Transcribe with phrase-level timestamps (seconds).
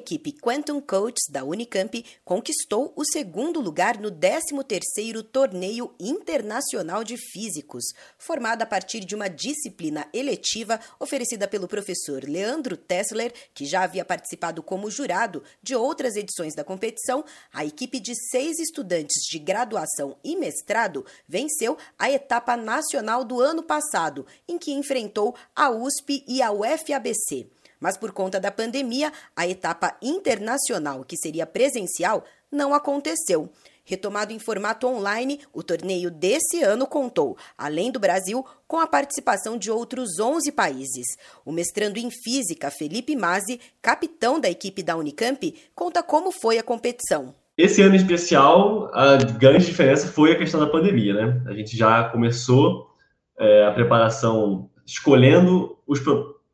[0.00, 7.84] Equipe Quantum Coach da Unicamp conquistou o segundo lugar no 13º Torneio Internacional de Físicos,
[8.18, 14.04] formado a partir de uma disciplina eletiva oferecida pelo professor Leandro Tessler, que já havia
[14.04, 17.22] participado como jurado de outras edições da competição.
[17.52, 23.62] A equipe de seis estudantes de graduação e mestrado venceu a etapa nacional do ano
[23.62, 27.50] passado, em que enfrentou a USP e a UFABC.
[27.80, 32.22] Mas por conta da pandemia, a etapa internacional, que seria presencial,
[32.52, 33.50] não aconteceu.
[33.84, 39.58] Retomado em formato online, o torneio desse ano contou, além do Brasil, com a participação
[39.58, 41.06] de outros 11 países.
[41.44, 46.62] O mestrando em Física, Felipe Mazzi, capitão da equipe da Unicamp, conta como foi a
[46.62, 47.34] competição.
[47.58, 51.42] Esse ano especial, a grande diferença foi a questão da pandemia, né?
[51.46, 52.90] A gente já começou
[53.38, 56.00] é, a preparação escolhendo os,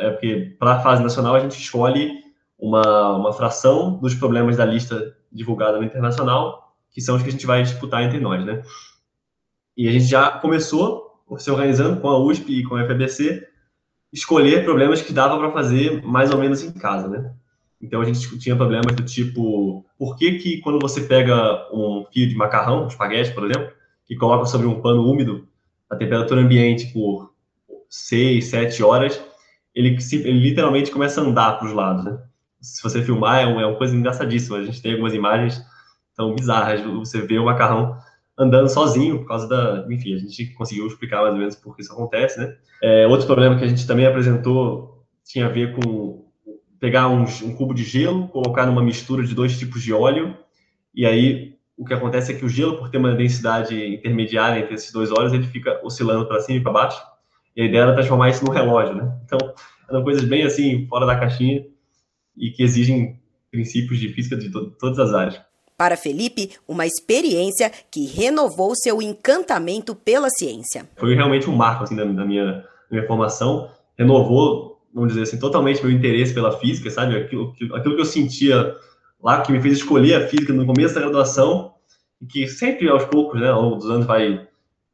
[0.00, 2.24] é porque para a fase nacional a gente escolhe
[2.58, 7.32] uma, uma fração dos problemas da lista divulgada no internacional, que são os que a
[7.32, 8.62] gente vai disputar entre nós, né?
[9.76, 13.46] E a gente já começou se organizando com a USP e com a FABC,
[14.12, 17.32] escolher problemas que dava para fazer mais ou menos em casa, né?
[17.80, 22.28] Então a gente tinha problemas do tipo, por que que quando você pega um fio
[22.28, 23.72] de macarrão, espaguete, por exemplo,
[24.08, 25.48] e coloca sobre um pano úmido
[25.88, 27.32] a temperatura ambiente por
[27.88, 29.20] 6, 7 horas,
[29.74, 32.18] ele, ele literalmente começa a andar para os lados, né?
[32.60, 34.58] Se você filmar, é é uma coisa engraçadíssima.
[34.58, 35.62] A gente tem algumas imagens
[36.14, 36.82] tão bizarras.
[36.82, 37.96] Você vê o macarrão
[38.38, 39.86] andando sozinho por causa da.
[39.90, 42.54] Enfim, a gente conseguiu explicar mais ou menos por que isso acontece, né?
[42.82, 46.26] É, outro problema que a gente também apresentou tinha a ver com
[46.80, 50.34] pegar um, cubo de gelo, colocar numa mistura de dois tipos de óleo,
[50.94, 54.74] e aí o que acontece é que o gelo, por ter uma densidade intermediária entre
[54.74, 57.02] esses dois óleos, ele fica oscilando para cima e para baixo.
[57.60, 59.12] E a ideia era transformar isso num relógio, né?
[59.22, 59.38] Então,
[59.86, 61.62] eram coisas bem assim, fora da caixinha
[62.34, 65.38] e que exigem princípios de física de to todas as áreas.
[65.76, 70.88] Para Felipe, uma experiência que renovou seu encantamento pela ciência.
[70.96, 75.38] Foi realmente um marco assim, da, da minha, da minha formação, renovou, vamos dizer assim,
[75.38, 77.14] totalmente meu interesse pela física, sabe?
[77.14, 78.74] Aquilo, aquilo que eu sentia
[79.22, 81.74] lá, que me fez escolher a física no começo da graduação,
[82.22, 84.48] e que sempre aos poucos, né, ao longo dos anos, vai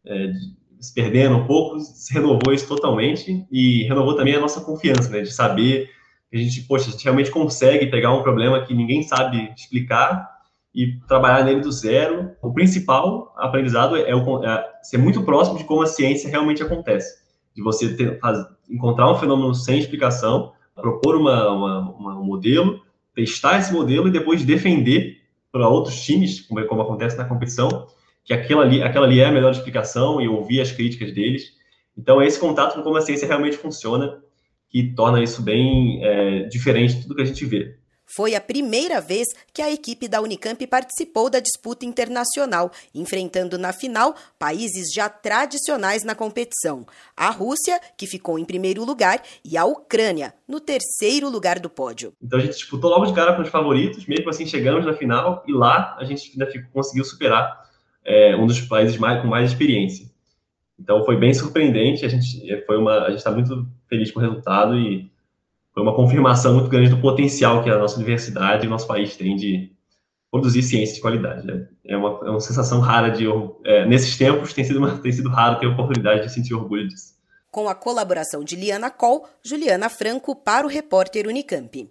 [0.04, 0.32] é,
[0.80, 5.20] se perdendo um pouco, se renovou isso totalmente e renovou também a nossa confiança, né,
[5.20, 5.90] de saber
[6.30, 10.28] que a gente, poxa, a gente realmente consegue pegar um problema que ninguém sabe explicar
[10.74, 12.32] e trabalhar nele do zero.
[12.42, 17.22] O principal aprendizado é, o, é ser muito próximo de como a ciência realmente acontece,
[17.54, 18.38] de você ter, faz,
[18.68, 22.82] encontrar um fenômeno sem explicação, propor uma, uma, uma, um modelo,
[23.14, 27.86] testar esse modelo e depois defender para outros times, como, como acontece na competição,
[28.26, 31.52] que aquela ali, aquela ali é a melhor explicação e ouvir as críticas deles.
[31.96, 34.20] Então, é esse contato com como a ciência realmente funciona
[34.68, 37.76] que torna isso bem é, diferente de tudo que a gente vê.
[38.14, 43.72] Foi a primeira vez que a equipe da Unicamp participou da disputa internacional, enfrentando na
[43.72, 49.64] final países já tradicionais na competição: a Rússia, que ficou em primeiro lugar, e a
[49.64, 52.12] Ucrânia, no terceiro lugar do pódio.
[52.22, 55.42] Então a gente disputou logo de cara com os favoritos, mesmo assim chegamos na final
[55.46, 57.66] e lá a gente ainda conseguiu superar
[58.06, 60.06] é, um dos países mais, com mais experiência.
[60.78, 64.20] Então foi bem surpreendente, a gente é, foi uma a gente está muito feliz com
[64.20, 65.10] o resultado e
[65.74, 69.16] foi uma confirmação muito grande do potencial que a nossa universidade e o nosso país
[69.16, 69.70] tem de
[70.30, 71.46] produzir ciência de qualidade.
[71.46, 71.66] Né?
[71.84, 73.26] É, uma, é uma sensação rara de
[73.64, 76.88] é, nesses tempos tem sido uma, tem sido raro ter a oportunidade de sentir orgulho
[76.88, 77.16] disso.
[77.50, 81.90] Com a colaboração de Liana Coll, Juliana Franco para o repórter Unicamp.